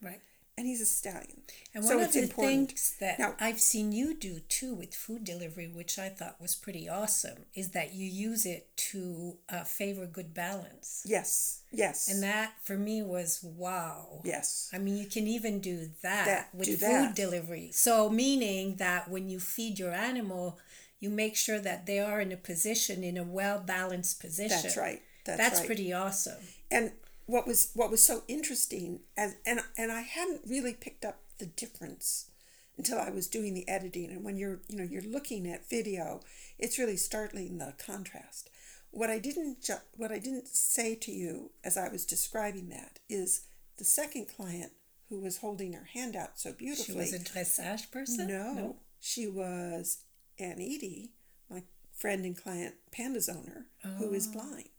[0.01, 0.21] Right.
[0.57, 1.41] And he's a stallion.
[1.75, 2.69] And one so of the important.
[2.69, 6.55] things that now, I've seen you do too with food delivery, which I thought was
[6.55, 11.03] pretty awesome, is that you use it to uh, favor good balance.
[11.05, 12.09] Yes, yes.
[12.09, 14.21] And that for me was wow.
[14.25, 14.71] Yes.
[14.73, 17.15] I mean, you can even do that, that with food that.
[17.15, 17.69] delivery.
[17.71, 20.57] So, meaning that when you feed your animal,
[20.99, 24.59] you make sure that they are in a position in a well balanced position.
[24.63, 25.03] That's right.
[25.23, 25.67] That's, That's right.
[25.67, 26.41] pretty awesome.
[26.71, 26.91] And
[27.27, 31.45] what was what was so interesting as and and I hadn't really picked up the
[31.45, 32.31] difference
[32.77, 36.21] until I was doing the editing and when you're you know you're looking at video
[36.57, 38.49] it's really startling the contrast
[38.91, 42.99] what I didn't ju- what I didn't say to you as I was describing that
[43.09, 43.45] is
[43.77, 44.71] the second client
[45.09, 48.75] who was holding her hand out so beautifully she was a dressage person no, no.
[48.99, 49.99] she was
[50.39, 51.11] Ann Edie,
[51.49, 51.63] my
[51.95, 53.89] friend and client Panda's owner, oh.
[53.97, 54.33] who is oh.
[54.33, 54.69] blind.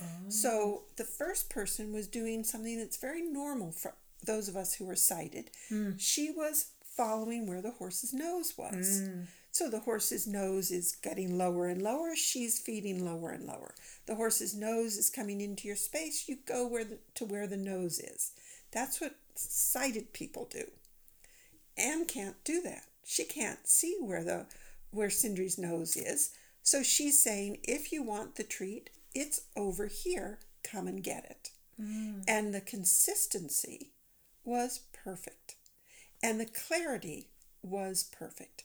[0.00, 0.30] Oh.
[0.30, 4.88] So the first person was doing something that's very normal for those of us who
[4.88, 5.50] are sighted.
[5.70, 5.96] Mm.
[5.98, 9.02] She was following where the horse's nose was.
[9.02, 9.26] Mm.
[9.50, 12.16] So the horse's nose is getting lower and lower.
[12.16, 13.74] She's feeding lower and lower.
[14.06, 16.28] The horse's nose is coming into your space.
[16.28, 18.32] You go where the, to where the nose is.
[18.72, 20.64] That's what sighted people do.
[21.76, 22.82] Ann can't do that.
[23.04, 24.46] She can't see where the
[24.90, 26.30] where Sindri's nose is.
[26.62, 30.40] So she's saying, if you want the treat, it's over here.
[30.62, 31.50] Come and get it.
[31.80, 32.24] Mm.
[32.26, 33.92] And the consistency
[34.44, 35.56] was perfect.
[36.22, 37.28] And the clarity
[37.62, 38.64] was perfect.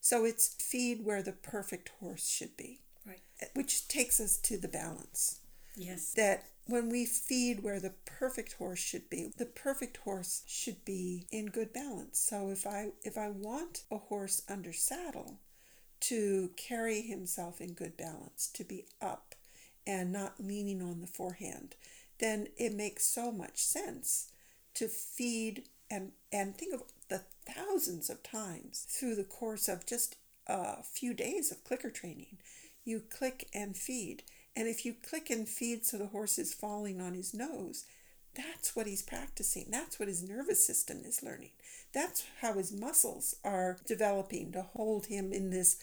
[0.00, 2.80] So it's feed where the perfect horse should be.
[3.06, 3.20] Right.
[3.54, 5.40] Which takes us to the balance.
[5.76, 6.12] Yes.
[6.14, 11.26] That when we feed where the perfect horse should be, the perfect horse should be
[11.30, 12.18] in good balance.
[12.18, 15.40] So if I if I want a horse under saddle
[16.00, 19.34] to carry himself in good balance, to be up
[19.86, 21.74] and not leaning on the forehand,
[22.18, 24.30] then it makes so much sense
[24.74, 30.16] to feed and and think of the thousands of times through the course of just
[30.46, 32.38] a few days of clicker training
[32.84, 34.22] you click and feed.
[34.56, 37.84] And if you click and feed so the horse is falling on his nose
[38.38, 39.66] that's what he's practicing.
[39.68, 41.50] That's what his nervous system is learning.
[41.92, 45.82] That's how his muscles are developing to hold him in this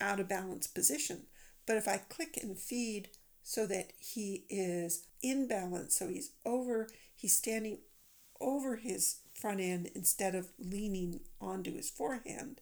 [0.00, 1.22] out of balance position.
[1.66, 3.08] But if i click and feed
[3.48, 7.78] so that he is in balance so he's over he's standing
[8.40, 12.60] over his front end instead of leaning onto his forehand.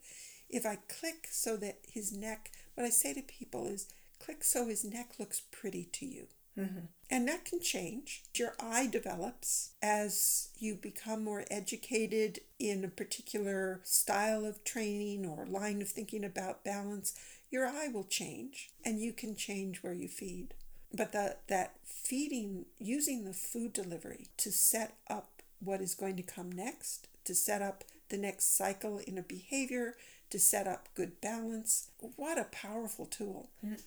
[0.48, 4.66] If I click so that his neck, what I say to people is click so
[4.66, 6.26] his neck looks pretty to you.
[6.58, 6.86] Mm-hmm.
[7.10, 8.22] And that can change.
[8.36, 15.46] Your eye develops as you become more educated in a particular style of training or
[15.46, 17.12] line of thinking about balance.
[17.50, 20.54] Your eye will change and you can change where you feed.
[20.96, 26.22] But the, that feeding, using the food delivery to set up what is going to
[26.22, 29.96] come next, to set up the next cycle in a behavior,
[30.30, 31.88] to set up good balance.
[32.16, 33.48] What a powerful tool.
[33.64, 33.80] Mm.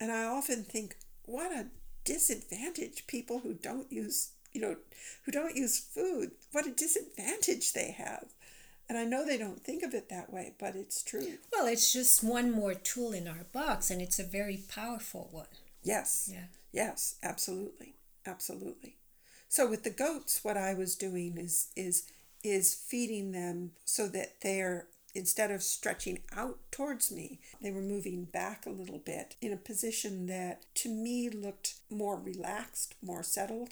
[0.00, 1.66] And I often think, what a
[2.04, 4.76] disadvantage people who don't use, you know,
[5.24, 8.26] who don't use food, what a disadvantage they have.
[8.86, 11.38] And I know they don't think of it that way, but it's true.
[11.50, 15.46] Well, it's just one more tool in our box, and it's a very powerful one.
[15.84, 16.30] Yes.
[16.32, 16.46] Yeah.
[16.72, 17.94] Yes, absolutely.
[18.26, 18.96] Absolutely.
[19.48, 22.04] So with the goats, what I was doing is is
[22.42, 28.24] is feeding them so that they're instead of stretching out towards me, they were moving
[28.24, 33.70] back a little bit in a position that to me looked more relaxed, more settled.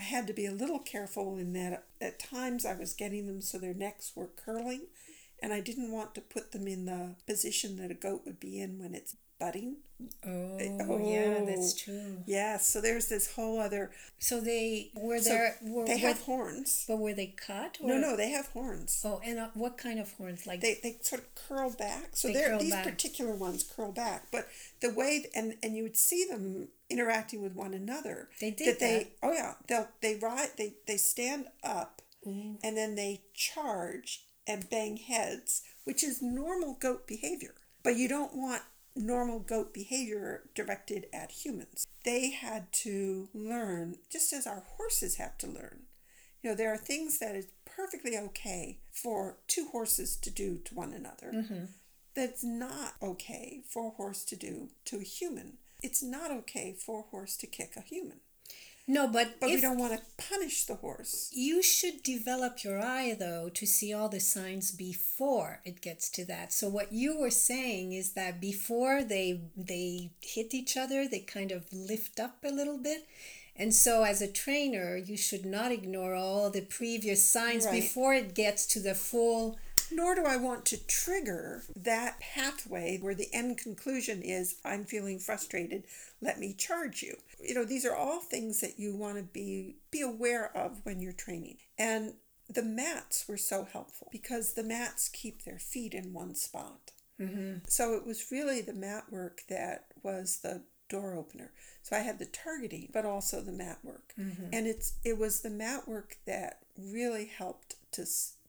[0.00, 3.40] I had to be a little careful in that at times I was getting them
[3.42, 4.86] so their necks were curling,
[5.42, 8.60] and I didn't want to put them in the position that a goat would be
[8.60, 9.76] in when it's budding.
[10.24, 12.18] Oh, oh, yeah, that's true.
[12.24, 13.90] Yeah, so there's this whole other.
[14.20, 15.56] So they were so there.
[15.62, 17.78] Were, they have horns, but were they cut?
[17.80, 17.88] Or?
[17.88, 19.02] No, no, they have horns.
[19.04, 20.46] Oh, and uh, what kind of horns?
[20.46, 22.10] Like they, they sort of curl back.
[22.12, 22.84] So they these back.
[22.84, 24.46] particular ones curl back, but
[24.80, 28.28] the way and and you would see them interacting with one another.
[28.40, 28.80] They did that.
[28.80, 32.56] They oh yeah, they'll they ride they they stand up, mm.
[32.62, 37.54] and then they charge and bang heads, which is normal goat behavior.
[37.82, 38.62] But you don't want
[38.98, 41.86] normal goat behavior directed at humans.
[42.04, 45.82] They had to learn, just as our horses have to learn.
[46.42, 50.74] You know, there are things that is perfectly okay for two horses to do to
[50.74, 51.32] one another.
[51.34, 51.64] Mm-hmm.
[52.14, 55.58] That's not okay for a horse to do to a human.
[55.82, 58.20] It's not okay for a horse to kick a human.
[58.90, 61.30] No, but but we don't want to punish the horse.
[61.34, 66.24] You should develop your eye though to see all the signs before it gets to
[66.24, 66.54] that.
[66.54, 71.52] So what you were saying is that before they they hit each other, they kind
[71.52, 73.06] of lift up a little bit.
[73.54, 77.72] And so as a trainer, you should not ignore all the previous signs right.
[77.72, 79.58] before it gets to the full
[79.90, 85.18] nor do I want to trigger that pathway where the end conclusion is I'm feeling
[85.18, 85.84] frustrated,
[86.20, 87.16] let me charge you.
[87.40, 91.00] You know, these are all things that you want to be be aware of when
[91.00, 91.56] you're training.
[91.78, 92.14] And
[92.48, 96.92] the mats were so helpful because the mats keep their feet in one spot.
[97.20, 97.58] Mm-hmm.
[97.66, 101.52] So it was really the mat work that was the door opener.
[101.82, 104.46] So I had the targeting, but also the mat work, mm-hmm.
[104.52, 108.06] and it's it was the mat work that really helped to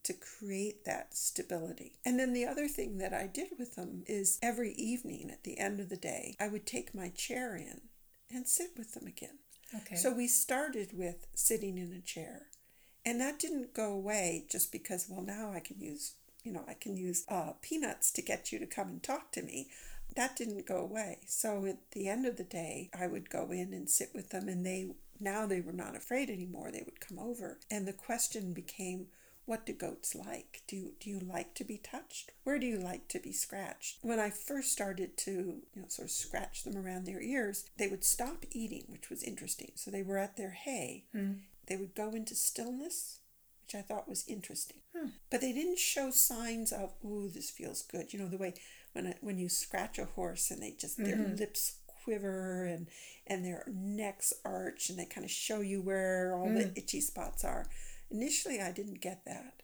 [0.10, 2.00] to create that stability.
[2.04, 5.60] And then the other thing that I did with them is every evening at the
[5.60, 7.82] end of the day, I would take my chair in
[8.34, 9.38] and sit with them again.
[9.76, 9.96] Okay.
[9.96, 12.48] So we started with sitting in a chair.
[13.06, 16.74] And that didn't go away just because, well, now I can use, you know, I
[16.74, 19.68] can use uh, peanuts to get you to come and talk to me.
[20.16, 21.20] That didn't go away.
[21.28, 24.50] So at the end of the day, I would go in and sit with them,
[24.50, 24.90] and they
[25.20, 26.72] now they were not afraid anymore.
[26.72, 27.60] They would come over.
[27.70, 29.08] And the question became,
[29.50, 30.62] what do goats like?
[30.68, 32.34] Do, do you like to be touched?
[32.44, 33.98] Where do you like to be scratched?
[34.04, 37.88] When I first started to, you know, sort of scratch them around their ears, they
[37.88, 39.72] would stop eating, which was interesting.
[39.74, 41.06] So they were at their hay.
[41.16, 41.40] Mm.
[41.66, 43.22] They would go into stillness,
[43.66, 44.82] which I thought was interesting.
[44.96, 45.08] Hmm.
[45.32, 48.14] But they didn't show signs of, ooh, this feels good.
[48.14, 48.54] You know, the way
[48.94, 51.10] when, I, when you scratch a horse and they just, mm-hmm.
[51.10, 52.86] their lips quiver and,
[53.26, 56.56] and their necks arch and they kind of show you where all mm.
[56.72, 57.66] the itchy spots are.
[58.12, 59.64] Initially, I didn't get that.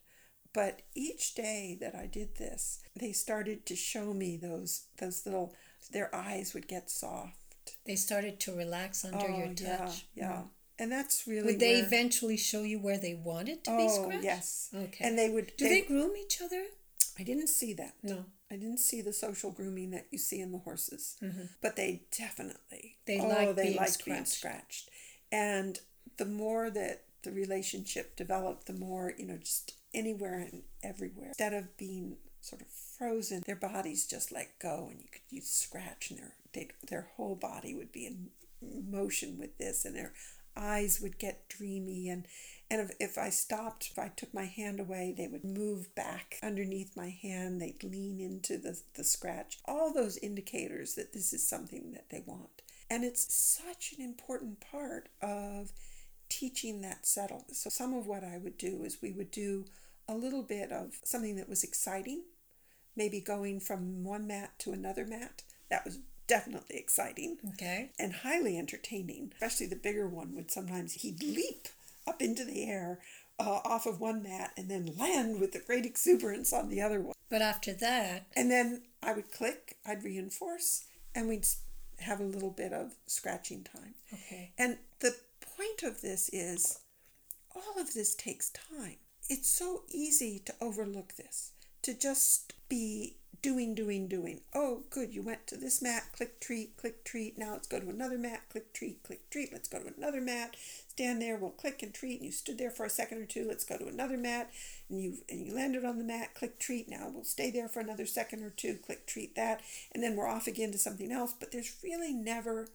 [0.54, 5.54] But each day that I did this, they started to show me those those little
[5.91, 7.36] their eyes would get soft
[7.86, 10.06] They started to relax under oh, your touch.
[10.16, 10.32] Yeah, yeah.
[10.32, 10.48] Mm.
[10.78, 14.04] And that's really Would they where- eventually show you where they wanted to be Oh,
[14.04, 14.24] scratched?
[14.24, 14.70] yes.
[14.74, 15.06] Okay.
[15.06, 15.54] And they would.
[15.58, 16.64] Do they groom each other?
[17.20, 17.93] I didn't see that.
[18.04, 18.26] No.
[18.52, 21.18] I didn't see the social grooming that you see in the horses,
[21.62, 24.28] but they definitely They oh, like they being like being scratched.
[24.38, 24.89] scratched.
[25.32, 25.80] And
[26.18, 31.30] the more that the relationship developed, the more you know, just anywhere and everywhere.
[31.30, 35.41] Instead of being sort of frozen, their bodies just let go, and you could you
[35.41, 36.19] scratch, and
[36.53, 38.30] their their whole body would be in
[38.61, 40.13] motion with this, and their
[40.57, 42.26] eyes would get dreamy and
[42.69, 46.39] and if, if I stopped, if I took my hand away, they would move back
[46.41, 47.61] underneath my hand.
[47.61, 49.59] They'd lean into the, the scratch.
[49.65, 52.63] All those indicators that this is something that they want.
[52.89, 55.71] And it's such an important part of
[56.30, 57.45] teaching that settle.
[57.51, 59.65] So, some of what I would do is we would do
[60.07, 62.23] a little bit of something that was exciting,
[62.95, 65.43] maybe going from one mat to another mat.
[65.69, 67.91] That was definitely exciting Okay.
[67.99, 69.32] and highly entertaining.
[69.34, 71.67] Especially the bigger one would sometimes he'd leap
[72.07, 72.99] up into the air
[73.39, 77.01] uh, off of one mat and then land with the great exuberance on the other
[77.01, 77.13] one.
[77.30, 81.47] But after that, And then I would click, I'd reinforce, and we'd
[81.99, 83.95] have a little bit of scratching time.
[84.13, 84.51] okay.
[84.57, 85.15] And the
[85.58, 86.80] point of this is
[87.56, 88.97] all of this takes time.
[89.30, 91.51] It's so easy to overlook this,
[91.82, 94.41] to just be doing, doing, doing.
[94.56, 97.38] Oh, good, you went to this mat, click treat, click treat.
[97.38, 99.53] Now let's go to another mat, click treat, click treat.
[99.53, 100.56] Let's go to another mat.
[100.88, 102.16] Stand there, we'll click and treat.
[102.16, 103.45] And you stood there for a second or two.
[103.47, 104.49] Let's go to another mat.
[104.89, 106.89] And you and you landed on the mat, click treat.
[106.89, 109.62] Now we'll stay there for another second or two, click treat that.
[109.93, 111.34] And then we're off again to something else.
[111.39, 112.70] But there's really never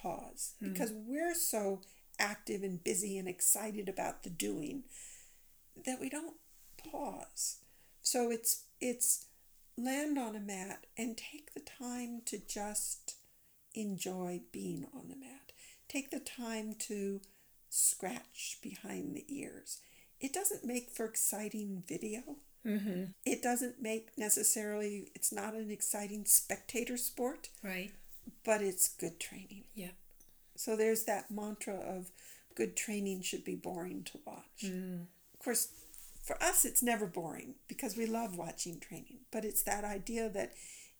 [0.00, 1.80] pause because we're so
[2.18, 4.84] active and busy and excited about the doing
[5.86, 6.36] that we don't
[6.90, 7.58] pause.
[8.02, 9.26] So it's it's
[9.76, 13.16] land on a mat and take the time to just
[13.74, 15.52] enjoy being on the mat.
[15.88, 17.20] Take the time to
[17.68, 19.78] scratch behind the ears.
[20.20, 22.20] It doesn't make for exciting video.
[22.66, 23.04] Mm-hmm.
[23.24, 27.92] It doesn't make necessarily it's not an exciting spectator sport, Right.
[28.44, 29.64] But it's good training.
[29.74, 29.92] Yeah.
[30.56, 32.10] So there's that mantra of
[32.54, 34.64] good training should be boring to watch.
[34.64, 35.06] Mm.
[35.34, 35.68] Of course,
[36.22, 40.52] for us, it's never boring because we love watching training, but it's that idea that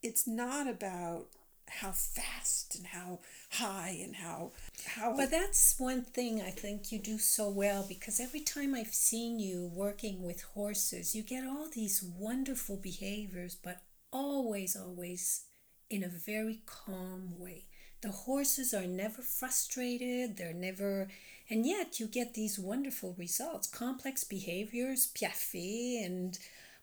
[0.02, 1.26] it's not about
[1.68, 3.20] how fast and how
[3.50, 4.50] high and how
[4.86, 8.94] how But that's one thing I think you do so well because every time I've
[8.94, 15.42] seen you working with horses, you get all these wonderful behaviors, but always, always
[15.90, 17.64] in a very calm way.
[18.00, 21.08] The horses are never frustrated, they're never,
[21.50, 26.38] and yet you get these wonderful results, complex behaviors, piaffe, and,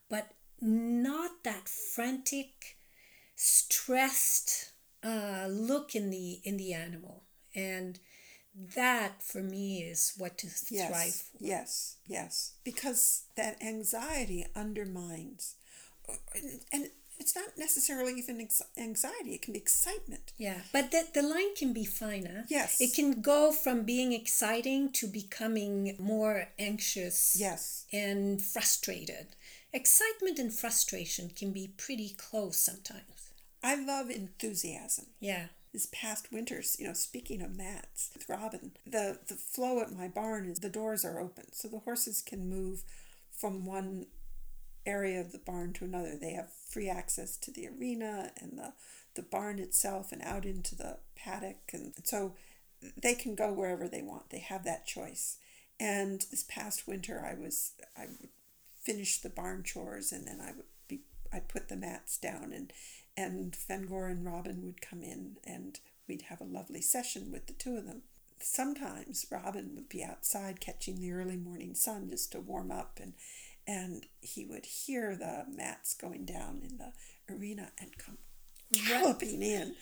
[0.09, 2.77] but not that frantic,
[3.35, 4.71] stressed
[5.03, 7.23] uh, look in the in the animal,
[7.55, 7.99] and
[8.75, 11.43] that for me is what to thrive yes, for.
[11.43, 15.55] yes, yes, because that anxiety undermines,
[16.71, 16.89] and
[17.19, 18.47] it's not necessarily even
[18.77, 20.33] anxiety; it can be excitement.
[20.37, 22.45] Yeah, but the, the line can be finer.
[22.49, 22.79] Yes.
[22.81, 29.27] It can go from being exciting to becoming more anxious Yes, and frustrated.
[29.73, 33.31] Excitement and frustration can be pretty close sometimes.
[33.63, 35.07] I love enthusiasm.
[35.19, 35.47] Yeah.
[35.73, 40.07] this past winters, you know, speaking of mats with Robin, the the flow at my
[40.07, 42.83] barn is the doors are open, so the horses can move
[43.31, 44.05] from one
[44.87, 46.15] area of the barn to another.
[46.15, 48.73] They have free access to the arena and the
[49.15, 52.35] the barn itself and out into the paddock and so
[53.01, 54.29] they can go wherever they want.
[54.29, 55.37] They have that choice.
[55.79, 58.29] And this past winter I was I would
[58.79, 61.01] finish the barn chores and then I would be
[61.33, 62.71] I'd put the mats down and
[63.17, 67.53] and Fengur and Robin would come in and we'd have a lovely session with the
[67.53, 68.03] two of them.
[68.39, 73.13] Sometimes Robin would be outside catching the early morning sun just to warm up and
[73.67, 76.93] and he would hear the mats going down in the
[77.33, 78.17] arena and come
[78.71, 79.75] galloping in,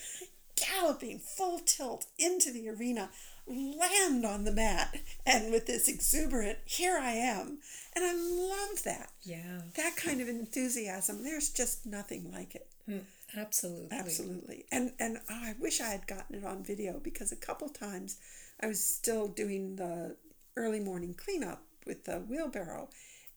[0.55, 3.09] galloping full tilt into the arena,
[3.47, 7.59] land on the mat, and with this exuberant, here I am.
[7.95, 9.11] And I love that.
[9.23, 9.61] Yeah.
[9.75, 12.67] That kind of enthusiasm, there's just nothing like it.
[12.89, 13.01] Mm,
[13.37, 13.97] absolutely.
[13.97, 14.65] Absolutely.
[14.71, 18.17] And and oh, I wish I had gotten it on video because a couple times
[18.61, 20.15] I was still doing the
[20.55, 22.89] early morning cleanup with the wheelbarrow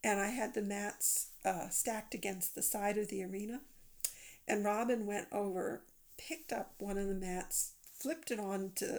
[0.03, 3.61] and I had the mats uh, stacked against the side of the arena.
[4.47, 5.83] And Robin went over,
[6.17, 8.99] picked up one of the mats, flipped it onto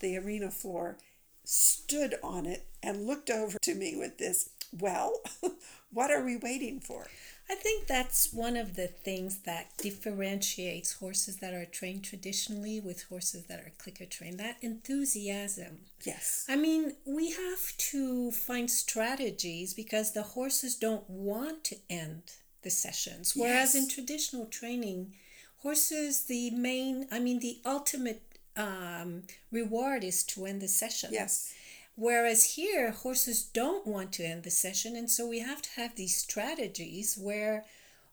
[0.00, 0.98] the arena floor,
[1.44, 5.20] stood on it, and looked over to me with this Well,
[5.92, 7.06] what are we waiting for?
[7.48, 13.04] I think that's one of the things that differentiates horses that are trained traditionally with
[13.04, 15.80] horses that are clicker trained that enthusiasm.
[16.04, 16.46] Yes.
[16.48, 22.22] I mean, we have to find strategies because the horses don't want to end
[22.62, 23.34] the sessions.
[23.36, 23.82] Whereas Yes.
[23.82, 25.14] in traditional training,
[25.58, 28.22] horses, the main, I mean, the ultimate
[28.56, 31.10] um, reward is to end the session.
[31.12, 31.52] Yes.
[31.96, 34.96] Whereas here, horses don't want to end the session.
[34.96, 37.64] And so we have to have these strategies where,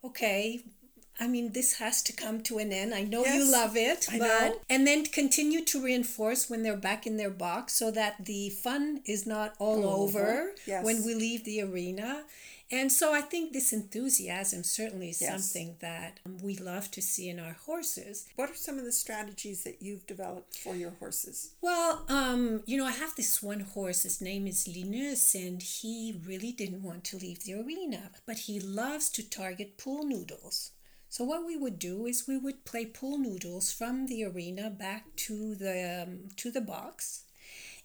[0.03, 0.61] okay,
[1.19, 2.93] I mean, this has to come to an end.
[2.93, 4.61] I know you love it, I but know.
[4.69, 9.01] and then continue to reinforce when they're back in their box so that the fun
[9.05, 10.83] is not all All over, over, yes.
[10.85, 12.23] when we leave the arena.
[12.73, 15.29] And so I think this enthusiasm certainly is Yes.
[15.31, 18.25] something that um, we love to see in our horses.
[18.37, 21.51] What are some of the strategies that you've developed for your horses?
[21.61, 24.03] Well, um, you know, I have this one horse.
[24.03, 28.59] His name is Linus, and he really didn't want to leave the arena, but he
[28.59, 30.71] loves to target pool noodles.
[31.09, 35.13] So what we would do is we would play pool noodles from the arena back
[35.27, 37.25] to the um, to the box,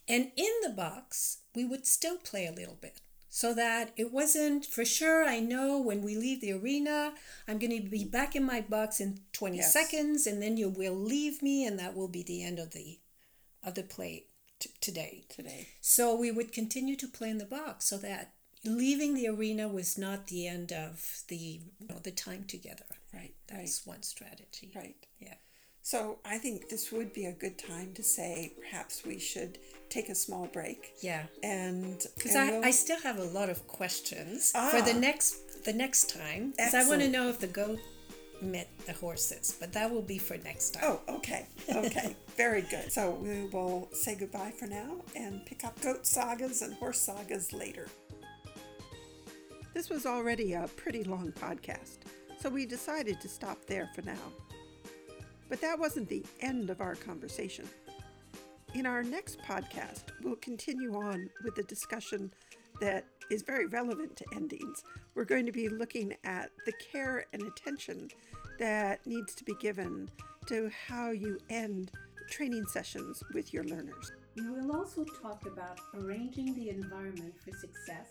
[0.07, 3.01] and in the box we would still play a little bit.
[3.29, 5.25] So that it wasn't for sure.
[5.25, 7.13] I know when we leave the arena,
[7.47, 9.73] I'm going to be back in my box in 20 Yes.
[9.73, 12.99] seconds, and then you will leave me, and that will be the end of the
[13.63, 14.25] of the play
[14.59, 15.25] t- today.
[15.29, 15.67] Today.
[15.81, 19.97] So we would continue to play in the box so that leaving the arena was
[19.97, 22.85] not the end of the you know, the time together.
[23.13, 23.35] Right.
[23.47, 24.71] That's one strategy.
[24.75, 24.83] Right.
[24.85, 25.07] Right.
[25.19, 25.33] Yeah.
[25.87, 29.57] So I think this would be a good time to say perhaps we should
[29.87, 31.23] take a small break Yeah.
[31.43, 34.99] and Because I, we'll- I still have a lot of questions for the Ah.
[35.07, 36.51] next the next time.
[36.57, 37.79] Because I want to know if the goat
[38.41, 40.83] met the horses, but that will be for next time.
[40.87, 41.45] Oh, okay.
[41.69, 42.17] Okay.
[42.35, 42.91] Very good.
[42.91, 47.53] So we will say goodbye for now and pick up goat sagas and horse sagas
[47.53, 47.87] later.
[49.73, 51.99] This was already a pretty long podcast,
[52.41, 54.25] so we decided to stop there for now.
[55.49, 57.65] But that wasn't the end of our conversation.
[58.73, 62.31] In our next podcast, we'll continue on with the discussion
[62.81, 64.83] that is very relevant to endings.
[65.15, 68.09] We're going to be looking at the care and attention
[68.59, 70.09] that needs to be given
[70.47, 71.91] to how you end
[72.29, 74.11] training sessions with your learners.
[74.35, 78.07] We will also talk about arranging the environment for success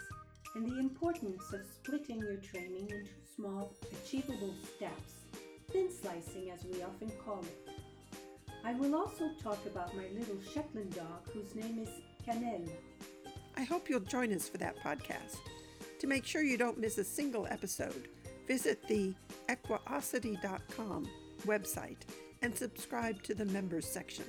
[0.54, 3.72] and the importance of splitting your training into small,
[4.02, 5.25] achievable steps,
[5.72, 7.68] thin slicing as we often call it.
[8.64, 11.88] I will also talk about my little Shetland dog whose name is
[12.26, 12.68] Canel.
[13.56, 15.36] I hope you'll join us for that podcast.
[16.00, 18.08] To make sure you don't miss a single episode,
[18.46, 19.14] visit the
[19.48, 21.08] equiosity.com
[21.46, 22.02] website
[22.42, 24.24] and subscribe to the members section.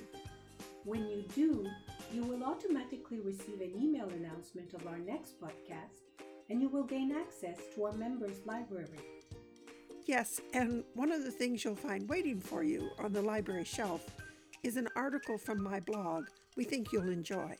[0.84, 1.66] When you do,
[2.12, 6.08] you will automatically receive an email announcement of our next podcast
[6.48, 9.17] and you will gain access to our members' library.
[10.08, 14.06] Yes, and one of the things you'll find waiting for you on the library shelf
[14.62, 16.24] is an article from my blog
[16.56, 17.54] we think you'll enjoy.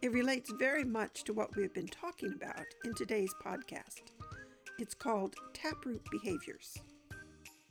[0.00, 4.00] It relates very much to what we've been talking about in today's podcast.
[4.78, 6.74] It's called Taproot Behaviors.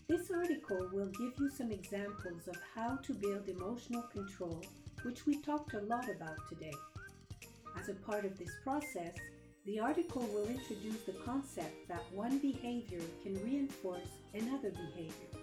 [0.08, 4.64] This article will give you some examples of how to build emotional control,
[5.02, 6.74] which we talked a lot about today.
[7.80, 9.16] As a part of this process,
[9.66, 15.40] the article will introduce the concept that one behavior can reinforce another behavior.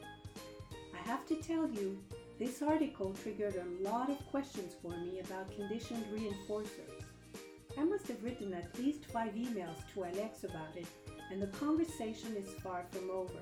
[0.95, 1.99] I have to tell you,
[2.39, 7.05] this article triggered a lot of questions for me about conditioned reinforcers.
[7.79, 10.87] I must have written at least five emails to Alex about it,
[11.31, 13.41] and the conversation is far from over.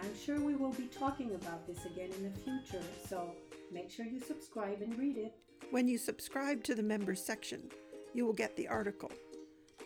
[0.00, 3.34] I'm sure we will be talking about this again in the future, so
[3.72, 5.34] make sure you subscribe and read it.
[5.72, 7.70] When you subscribe to the members section,
[8.14, 9.10] you will get the article.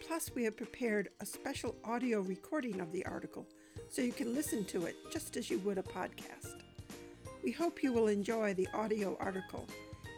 [0.06, 3.46] Plus, we have prepared a special audio recording of the article
[3.88, 6.60] so you can listen to it just as you would a podcast.
[7.42, 9.66] We hope you will enjoy the audio article,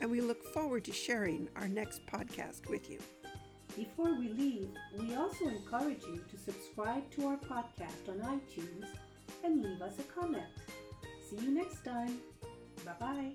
[0.00, 2.98] and we look forward to sharing our next podcast with you.
[3.76, 8.86] Before we leave, we also encourage you to subscribe to our podcast on iTunes
[9.44, 10.44] and leave us a comment.
[11.28, 12.18] See you next time.
[12.84, 13.32] Bye bye.